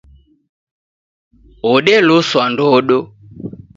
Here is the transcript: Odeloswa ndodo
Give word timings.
Odeloswa 1.71 2.43
ndodo 2.51 2.99